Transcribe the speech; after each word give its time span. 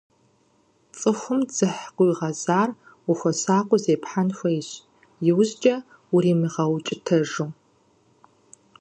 Цӏыхум 0.97 1.39
дзыхь 1.47 1.83
къыуигъэзар, 1.95 2.69
ухуэсакъыу 3.11 3.81
зепхьэн 3.83 4.29
хуейщ, 4.37 4.69
иужькӏэ 5.29 5.75
ирумыгъэукӏытэжу. 6.15 7.47